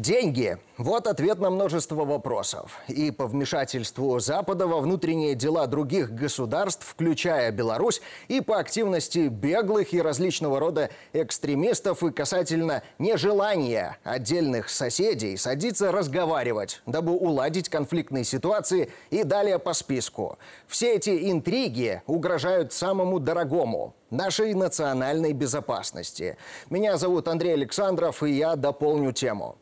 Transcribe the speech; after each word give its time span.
Деньги– 0.00 0.56
вот 0.78 1.06
ответ 1.06 1.40
на 1.40 1.50
множество 1.50 2.06
вопросов. 2.06 2.78
И 2.88 3.10
по 3.10 3.26
вмешательству 3.26 4.18
Запада 4.18 4.66
во 4.66 4.80
внутренние 4.80 5.34
дела 5.34 5.66
других 5.66 6.14
государств, 6.14 6.86
включая 6.88 7.52
Беларусь, 7.52 8.00
и 8.28 8.40
по 8.40 8.58
активности 8.58 9.28
беглых 9.28 9.92
и 9.92 10.00
различного 10.00 10.58
рода 10.58 10.88
экстремистов 11.12 12.02
и 12.02 12.10
касательно 12.10 12.82
нежелания 12.98 13.98
отдельных 14.02 14.70
соседей 14.70 15.36
садиться 15.36 15.92
разговаривать, 15.92 16.80
дабы 16.86 17.12
уладить 17.12 17.68
конфликтные 17.68 18.24
ситуации 18.24 18.90
и 19.10 19.22
далее 19.22 19.58
по 19.58 19.74
списку. 19.74 20.38
Все 20.66 20.94
эти 20.94 21.30
интриги 21.30 22.00
угрожают 22.06 22.72
самому 22.72 23.20
дорогому– 23.20 23.94
нашей 24.10 24.54
национальной 24.54 25.34
безопасности. 25.34 26.38
Меня 26.70 26.96
зовут 26.96 27.28
Андрей 27.28 27.52
Александров, 27.52 28.22
и 28.22 28.30
я 28.30 28.56
дополню 28.56 29.12
тему. 29.12 29.58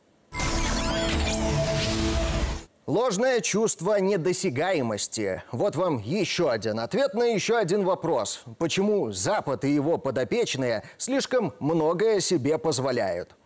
Ложное 2.89 3.43
чувство 3.43 4.01
недосягаемости. 4.01 5.43
Вот 5.53 5.77
вам 5.77 5.99
еще 5.99 6.51
один 6.51 6.81
ответ 6.81 7.13
на 7.13 7.25
еще 7.25 7.59
один 7.59 7.85
вопрос. 7.85 8.45
Почему 8.59 9.13
Запад 9.13 9.67
и 9.67 9.75
его 9.75 9.99
подопечные 9.99 10.83
слишком 10.97 11.53
многое 11.61 12.21
себе 12.21 12.57
позволяют? 12.57 13.37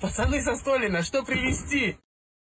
Пацаны 0.00 0.42
со 0.42 0.56
Столина, 0.56 1.04
что 1.04 1.22
привезти? 1.22 1.96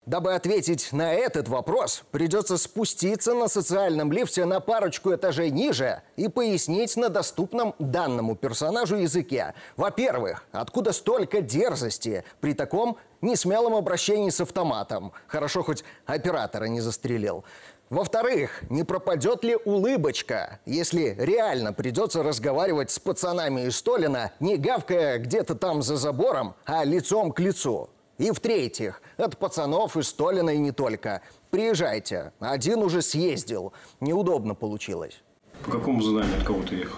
Дабы 0.05 0.35
ответить 0.35 0.93
на 0.93 1.13
этот 1.13 1.47
вопрос, 1.47 2.03
придется 2.11 2.59
спуститься 2.59 3.33
на 3.33 3.47
социальном 3.47 4.11
лифте 4.11 4.45
на 4.45 4.59
парочку 4.59 5.11
этажей 5.15 5.49
ниже 5.49 6.03
и 6.15 6.27
пояснить 6.27 6.95
на 6.95 7.09
доступном 7.09 7.73
данному 7.79 8.35
персонажу 8.35 8.97
языке. 8.97 9.55
Во-первых, 9.77 10.43
откуда 10.51 10.93
столько 10.93 11.41
дерзости 11.41 12.23
при 12.39 12.53
таком 12.53 12.97
несмелом 13.21 13.73
обращении 13.73 14.29
с 14.29 14.39
автоматом? 14.39 15.11
Хорошо, 15.25 15.63
хоть 15.63 15.83
оператора 16.05 16.65
не 16.65 16.81
застрелил. 16.81 17.43
Во-вторых, 17.89 18.61
не 18.69 18.83
пропадет 18.83 19.43
ли 19.43 19.55
улыбочка, 19.55 20.59
если 20.67 21.15
реально 21.17 21.73
придется 21.73 22.21
разговаривать 22.21 22.91
с 22.91 22.99
пацанами 22.99 23.61
из 23.61 23.77
Столина, 23.77 24.31
не 24.39 24.57
гавкая 24.57 25.17
где-то 25.17 25.55
там 25.55 25.81
за 25.81 25.97
забором, 25.97 26.53
а 26.65 26.83
лицом 26.83 27.31
к 27.31 27.39
лицу? 27.39 27.89
И 28.17 28.31
в-третьих, 28.31 29.01
от 29.17 29.37
пацанов 29.37 29.97
из 29.97 30.07
Столина 30.07 30.49
и 30.49 30.57
не 30.57 30.71
только. 30.71 31.21
Приезжайте. 31.51 32.31
Один 32.39 32.81
уже 32.81 33.01
съездил. 33.01 33.73
Неудобно 33.99 34.55
получилось. 34.55 35.21
По 35.65 35.71
какому 35.71 36.01
заданию 36.01 36.37
от 36.37 36.43
кого 36.45 36.63
ты 36.63 36.75
ехал? 36.75 36.97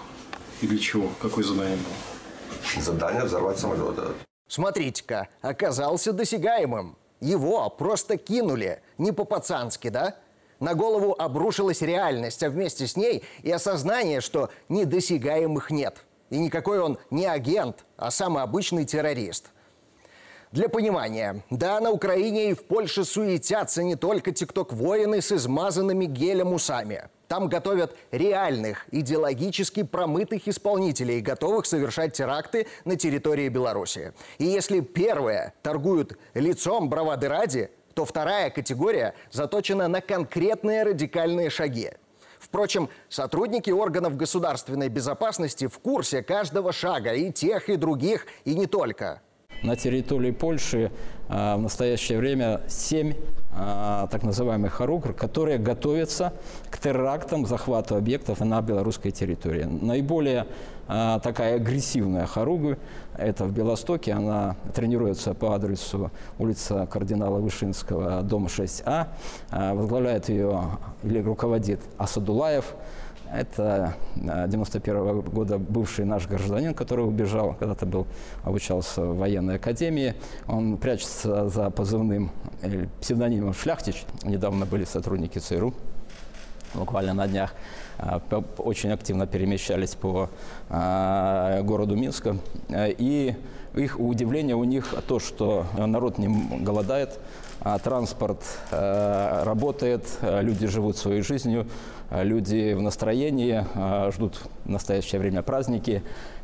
И 0.62 0.66
для 0.66 0.78
чего? 0.78 1.08
Какое 1.20 1.44
задание 1.44 1.76
было? 1.76 2.82
Задание 2.82 3.24
взорвать 3.24 3.58
самолет. 3.58 3.96
да. 3.96 4.08
Смотрите-ка, 4.46 5.28
оказался 5.40 6.12
досягаемым. 6.12 6.96
Его 7.20 7.68
просто 7.68 8.16
кинули. 8.16 8.80
Не 8.96 9.10
по-пацански, 9.10 9.88
да? 9.88 10.16
На 10.60 10.74
голову 10.74 11.14
обрушилась 11.18 11.82
реальность, 11.82 12.42
а 12.44 12.50
вместе 12.50 12.86
с 12.86 12.96
ней 12.96 13.24
и 13.42 13.50
осознание, 13.50 14.20
что 14.20 14.50
недосягаемых 14.68 15.70
нет. 15.70 16.04
И 16.30 16.38
никакой 16.38 16.80
он 16.80 16.98
не 17.10 17.26
агент, 17.26 17.84
а 17.96 18.12
самый 18.12 18.44
обычный 18.44 18.84
террорист– 18.84 19.46
для 20.52 20.68
понимания, 20.68 21.42
да, 21.50 21.78
на 21.80 21.90
Украине 21.90 22.50
и 22.50 22.54
в 22.54 22.64
Польше 22.64 23.04
суетятся 23.04 23.82
не 23.82 23.96
только 23.96 24.32
тикток-воины 24.32 25.20
с 25.20 25.32
измазанными 25.32 26.06
гелем 26.06 26.52
усами. 26.52 27.08
Там 27.26 27.48
готовят 27.48 27.94
реальных, 28.10 28.86
идеологически 28.90 29.82
промытых 29.82 30.48
исполнителей, 30.48 31.20
готовых 31.20 31.66
совершать 31.66 32.14
теракты 32.14 32.66
на 32.86 32.96
территории 32.96 33.48
Беларуси. 33.48 34.14
И 34.38 34.46
если 34.46 34.80
первые 34.80 35.52
торгуют 35.62 36.18
лицом 36.32 36.88
бравады 36.88 37.28
ради, 37.28 37.70
то 37.92 38.06
вторая 38.06 38.48
категория 38.48 39.14
заточена 39.30 39.88
на 39.88 40.00
конкретные 40.00 40.84
радикальные 40.84 41.50
шаги. 41.50 41.90
Впрочем, 42.38 42.88
сотрудники 43.10 43.70
органов 43.70 44.16
государственной 44.16 44.88
безопасности 44.88 45.66
в 45.66 45.78
курсе 45.80 46.22
каждого 46.22 46.72
шага 46.72 47.12
и 47.12 47.30
тех, 47.30 47.68
и 47.68 47.76
других, 47.76 48.26
и 48.46 48.54
не 48.54 48.66
только– 48.66 49.20
на 49.62 49.76
территории 49.76 50.30
Польши 50.30 50.90
а, 51.28 51.56
в 51.56 51.62
настоящее 51.62 52.18
время 52.18 52.60
семь 52.68 53.14
а, 53.52 54.06
так 54.06 54.22
называемых 54.22 54.72
хоругр, 54.72 55.12
которые 55.12 55.58
готовятся 55.58 56.32
к 56.70 56.78
терактам, 56.78 57.46
захвату 57.46 57.96
объектов 57.96 58.40
на 58.40 58.60
белорусской 58.62 59.10
территории. 59.10 59.64
Наиболее 59.64 60.46
а, 60.86 61.18
такая 61.18 61.56
агрессивная 61.56 62.26
хоругвы– 62.26 62.78
это 63.18 63.44
в 63.44 63.52
Белостоке. 63.52 64.12
Она 64.12 64.56
тренируется 64.74 65.34
по 65.34 65.54
адресу 65.54 66.10
улица 66.38 66.86
кардинала 66.86 67.40
Вышинского, 67.40 68.22
дом 68.22 68.46
6А. 68.46 69.08
Возглавляет 69.50 70.28
ее 70.28 70.78
или 71.02 71.20
руководит 71.20 71.80
Асадулаев– 71.98 72.74
это 73.32 73.94
91 74.16 74.94
э, 74.94 74.98
-го 74.98 75.30
года 75.30 75.58
бывший 75.58 76.04
наш 76.04 76.26
гражданин, 76.26 76.74
который 76.74 77.06
убежал, 77.06 77.54
когда-то 77.58 77.86
был, 77.86 78.06
обучался 78.42 79.02
в 79.02 79.18
военной 79.18 79.56
академии. 79.56 80.14
Он 80.46 80.76
прячется 80.76 81.48
за 81.48 81.70
позывным 81.70 82.30
или 82.62 82.88
псевдонимом 83.00 83.54
«Шляхтич». 83.54 84.04
Недавно 84.24 84.66
были 84.66 84.84
сотрудники 84.84 85.38
ЦРУ, 85.38 85.74
буквально 86.74 87.14
на 87.14 87.26
днях 87.26 87.54
э, 87.98 88.20
очень 88.58 88.90
активно 88.90 89.26
перемещались 89.26 89.94
по 89.94 90.28
э, 90.68 91.62
городу 91.62 91.96
Минска. 91.96 92.36
И 92.70 93.34
их 93.74 94.00
удивление 94.00 94.56
у 94.56 94.64
них 94.64 94.94
то, 95.06 95.18
что 95.18 95.66
народ 95.76 96.18
не 96.18 96.28
голодает, 96.60 97.18
а 97.60 97.78
транспорт 97.78 98.42
работает, 98.70 100.06
люди 100.22 100.66
живут 100.66 100.96
своей 100.96 101.22
жизнью, 101.22 101.66
люди 102.10 102.72
в 102.72 102.80
настроении, 102.80 103.64
а, 103.74 104.10
ждут 104.10 104.40
в 104.64 104.70
настоящее 104.70 105.20
время 105.20 105.42
праздники. 105.42 106.02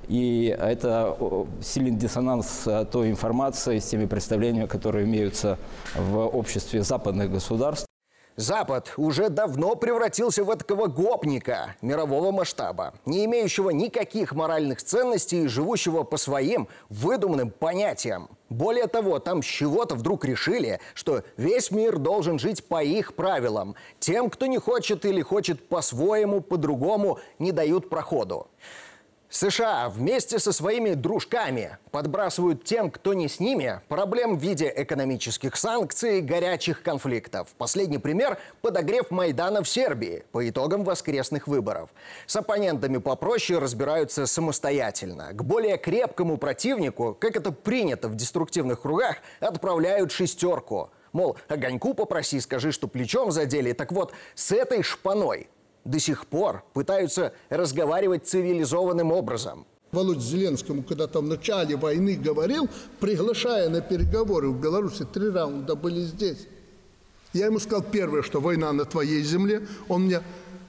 И 0.08 0.54
это 0.58 1.16
сильный 1.62 1.92
диссонанс 1.92 2.68
той 2.92 3.10
информации, 3.10 3.78
с 3.78 3.86
теми 3.86 4.06
представлениями, 4.06 4.66
которые 4.66 5.06
имеются 5.06 5.58
в 5.96 6.18
обществе 6.26 6.82
западных 6.82 7.30
государств. 7.30 7.86
Запад 8.36 8.92
уже 8.96 9.28
давно 9.28 9.76
превратился 9.76 10.42
в 10.42 10.56
такого 10.56 10.88
гопника 10.88 11.76
мирового 11.82 12.32
масштаба, 12.32 12.94
не 13.06 13.24
имеющего 13.26 13.70
никаких 13.70 14.32
моральных 14.32 14.82
ценностей 14.82 15.44
и 15.44 15.46
живущего 15.46 16.02
по 16.02 16.16
своим 16.16 16.66
выдуманным 16.88 17.50
понятиям. 17.50 18.28
Более 18.48 18.88
того, 18.88 19.20
там 19.20 19.40
с 19.40 19.46
чего-то 19.46 19.94
вдруг 19.94 20.24
решили, 20.24 20.80
что 20.94 21.22
весь 21.36 21.70
мир 21.70 21.98
должен 21.98 22.40
жить 22.40 22.66
по 22.66 22.82
их 22.82 23.14
правилам. 23.14 23.76
Тем, 24.00 24.28
кто 24.30 24.46
не 24.46 24.58
хочет 24.58 25.04
или 25.04 25.22
хочет 25.22 25.68
по-своему, 25.68 26.40
по-другому, 26.40 27.20
не 27.38 27.52
дают 27.52 27.88
проходу. 27.88 28.48
США 29.34 29.88
вместе 29.88 30.38
со 30.38 30.52
своими 30.52 30.94
дружками 30.94 31.76
подбрасывают 31.90 32.62
тем, 32.62 32.88
кто 32.88 33.14
не 33.14 33.28
с 33.28 33.40
ними, 33.40 33.80
проблем 33.88 34.38
в 34.38 34.40
виде 34.40 34.72
экономических 34.74 35.56
санкций 35.56 36.18
и 36.18 36.22
горячих 36.22 36.82
конфликтов. 36.82 37.48
Последний 37.58 37.98
пример– 37.98 38.38
подогрев 38.62 39.10
Майдана 39.10 39.64
в 39.64 39.68
Сербии 39.68 40.22
по 40.30 40.48
итогам 40.48 40.84
воскресных 40.84 41.48
выборов. 41.48 41.90
С 42.26 42.36
оппонентами 42.36 42.98
попроще 42.98 43.58
разбираются 43.58 44.26
самостоятельно. 44.26 45.32
К 45.32 45.42
более 45.42 45.78
крепкому 45.78 46.38
противнику, 46.38 47.16
как 47.18 47.34
это 47.34 47.50
принято 47.50 48.06
в 48.06 48.14
деструктивных 48.14 48.82
кругах, 48.82 49.16
отправляют 49.40 50.12
шестерку. 50.12 50.90
Мол, 51.12 51.36
огоньку 51.48 51.94
попроси, 51.94 52.38
скажи, 52.38 52.70
что 52.70 52.86
плечом 52.86 53.32
задели. 53.32 53.72
Так 53.72 53.90
вот, 53.90 54.12
с 54.36 54.52
этой 54.52 54.82
шпаной 54.84 55.48
до 55.84 55.98
сих 55.98 56.26
пор 56.26 56.64
пытаются 56.72 57.32
разговаривать 57.50 58.26
цивилизованным 58.26 59.12
образом. 59.12 59.66
Володь 59.92 60.20
Зеленскому, 60.20 60.82
когда 60.82 61.06
там 61.06 61.26
в 61.26 61.28
начале 61.28 61.76
войны 61.76 62.16
говорил, 62.16 62.68
приглашая 62.98 63.68
на 63.68 63.80
переговоры 63.80 64.48
в 64.48 64.60
Беларуси, 64.60 65.04
три 65.04 65.28
раунда 65.28 65.76
были 65.76 66.00
здесь. 66.00 66.48
Я 67.32 67.46
ему 67.46 67.58
сказал 67.58 67.82
первое, 67.82 68.22
что 68.22 68.40
война 68.40 68.72
на 68.72 68.84
твоей 68.84 69.22
земле. 69.22 69.66
Он 69.88 70.02
мне 70.02 70.20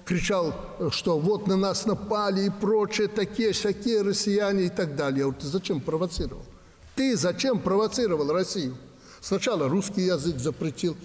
кричал, 0.04 0.54
что 0.92 1.18
вот 1.20 1.48
на 1.48 1.56
нас 1.56 1.86
напали 1.86 2.46
и 2.46 2.50
прочее, 2.50 3.08
такие, 3.08 3.52
всякие 3.52 4.02
россияне 4.02 4.66
и 4.66 4.70
так 4.70 4.96
далее. 4.96 5.20
Я 5.20 5.24
говорю, 5.26 5.40
ты 5.42 5.48
зачем 5.48 5.82
провоцировал? 5.82 6.44
Ты 6.96 7.18
зачем 7.18 7.60
провоцировал 7.60 8.32
Россию? 8.32 8.78
Сначала 9.22 9.68
русский 9.68 10.04
язык 10.04 10.38
запретил, 10.38 10.96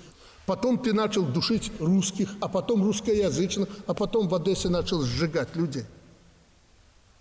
Потом 0.51 0.79
ты 0.79 0.93
начал 0.93 1.23
душить 1.23 1.71
русских, 1.79 2.29
а 2.41 2.49
потом 2.49 2.83
русскоязычных, 2.83 3.69
а 3.87 3.95
потом 3.95 4.27
в 4.27 4.35
Одессе 4.35 4.69
начал 4.69 5.01
сжигать 5.01 5.55
людей. 5.55 5.85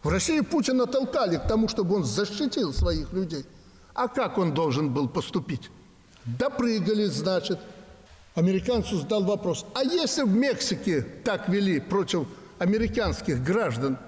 В 0.01 0.09
России 0.09 0.39
Путина 0.39 0.87
толкали 0.87 1.37
к 1.37 1.47
тому, 1.47 1.67
чтобы 1.67 1.97
он 1.97 2.03
защитил 2.03 2.73
своих 2.73 3.13
людей. 3.13 3.45
А 3.93 4.07
как 4.07 4.39
он 4.39 4.55
должен 4.55 4.91
был 4.91 5.07
поступить? 5.07 5.69
Допрыгали, 6.25 7.05
значит. 7.05 7.59
Американцу 8.33 8.97
задал 8.97 9.23
вопрос, 9.23 9.63
а 9.75 9.83
если 9.83 10.23
в 10.23 10.33
Мексике 10.33 11.03
так 11.23 11.49
вели 11.49 11.79
против 11.79 12.27
американских 12.57 13.43
граждан, 13.43 13.99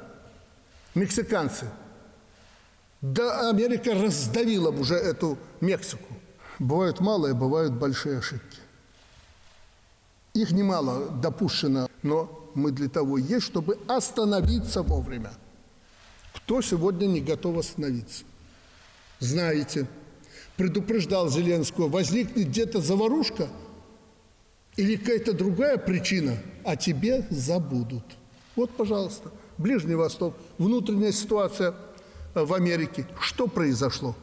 мексиканцы, 0.96 1.68
Да 3.02 3.52
Америка 3.52 3.94
раздавила 3.94 4.72
бы 4.72 4.80
уже 4.80 4.96
эту 4.96 5.38
Мексику. 5.60 6.12
Бывают 6.58 7.00
малые, 7.00 7.36
бывают 7.36 7.74
большие 7.74 8.18
ошибки. 8.18 8.61
Их 10.42 10.52
немало 10.54 11.08
допущено, 11.22 11.88
но 12.02 12.50
мы 12.56 12.72
для 12.72 12.90
того 12.90 13.20
есть, 13.20 13.46
чтобы 13.46 13.78
остановиться 13.88 14.82
вовремя. 14.82 15.32
Кто 16.34 16.64
сегодня 16.64 17.06
не 17.06 17.22
готов 17.22 17.60
остановиться? 17.60 18.24
Знаете, 19.20 19.88
предупреждал 20.58 21.30
Зеленского, 21.30 21.90
возникнет 21.90 22.48
где-то 22.48 22.82
заварушка 22.82 23.50
или 24.78 24.96
какая-то 24.96 25.34
другая 25.34 25.78
причина, 25.78 26.36
а 26.64 26.76
тебе 26.76 27.28
забудут. 27.30 28.06
Вот, 28.56 28.72
пожалуйста, 28.72 29.30
Ближний 29.60 29.94
Восток, 29.94 30.34
внутренняя 30.58 31.12
ситуация 31.12 31.76
в 32.34 32.52
Америке. 32.56 33.06
Что 33.20 33.46
произошло? 33.46 34.16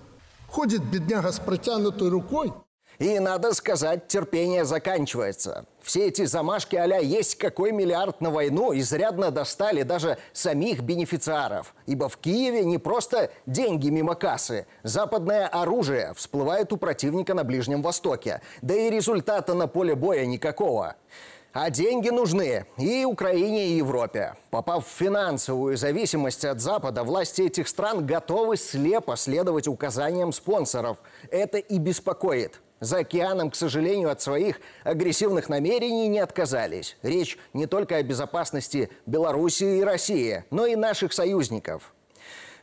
Ходит 0.48 0.82
бедняга 0.82 1.30
с 1.30 1.38
протянутой 1.38 2.08
рукой– 2.08 2.52
и, 2.98 3.20
надо 3.20 3.54
сказать, 3.54 4.08
терпение 4.08 4.64
заканчивается. 4.64 5.66
Все 5.80 6.08
эти 6.08 6.24
замашки 6.24 6.74
а 6.76 6.86
есть 6.98 7.36
какой 7.36 7.70
миллиард 7.70 8.20
на 8.20 8.30
войну 8.30 8.76
изрядно 8.76 9.30
достали 9.30 9.82
даже 9.82 10.18
самих 10.32 10.80
бенефициаров. 10.80 11.74
Ибо 11.86 12.08
в 12.08 12.16
Киеве 12.16 12.64
не 12.64 12.78
просто 12.78 13.30
деньги 13.46 13.88
мимо 13.88 14.14
кассы. 14.14 14.66
Западное 14.82 15.46
оружие 15.46 16.12
всплывает 16.16 16.72
у 16.72 16.76
противника 16.76 17.34
на 17.34 17.44
Ближнем 17.44 17.82
Востоке. 17.82 18.40
Да 18.62 18.74
и 18.74 18.90
результата 18.90 19.54
на 19.54 19.68
поле 19.68 19.94
боя 19.94 20.26
никакого. 20.26 20.96
А 21.52 21.70
деньги 21.70 22.10
нужны 22.10 22.66
и 22.76 23.04
Украине, 23.04 23.68
и 23.68 23.76
Европе. 23.76 24.34
Попав 24.50 24.86
в 24.86 24.90
финансовую 24.90 25.76
зависимость 25.76 26.44
от 26.44 26.60
Запада, 26.60 27.04
власти 27.04 27.42
этих 27.42 27.68
стран 27.68 28.04
готовы 28.04 28.56
слепо 28.56 29.16
следовать 29.16 29.68
указаниям 29.68 30.32
спонсоров. 30.32 30.98
Это 31.30 31.58
и 31.58 31.78
беспокоит. 31.78 32.60
За 32.80 32.98
океаном, 32.98 33.50
к 33.50 33.56
сожалению, 33.56 34.10
от 34.10 34.20
своих 34.20 34.60
агрессивных 34.84 35.48
намерений 35.48 36.08
не 36.08 36.20
отказались. 36.20 36.96
Речь 37.02 37.38
не 37.52 37.66
только 37.66 37.96
о 37.96 38.02
безопасности 38.02 38.90
Белоруссии 39.06 39.78
и 39.78 39.82
России, 39.84 40.44
но 40.50 40.66
и 40.66 40.76
наших 40.76 41.12
союзников. 41.12 41.92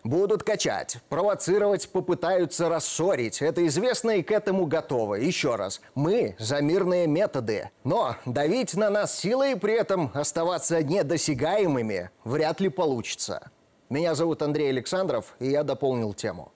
Будут 0.06 0.44
качать, 0.44 0.98
провоцировать, 1.10 1.90
попытаются 1.90 2.70
рассорить. 2.70 3.42
Это 3.42 3.66
известно 3.66 4.12
и 4.12 4.22
к 4.22 4.30
этому 4.32 4.68
готовы. 4.68 5.22
Еще 5.22 5.56
раз, 5.56 5.82
мы 5.96 6.36
за 6.38 6.62
мирные 6.62 7.08
методы. 7.08 7.72
Но 7.84 8.16
давить 8.28 8.76
на 8.76 8.92
нас 8.92 9.18
силой 9.18 9.54
и 9.54 9.56
при 9.56 9.74
этом 9.74 10.12
оставаться 10.14 10.84
недосягаемыми 10.84 12.12
вряд 12.24 12.60
ли 12.60 12.70
получится. 12.70 13.50
Меня 13.90 14.14
зовут 14.14 14.44
Андрей 14.44 14.70
Александров, 14.70 15.36
и 15.40 15.50
я 15.50 15.64
дополнил 15.64 16.14
тему. 16.14 16.52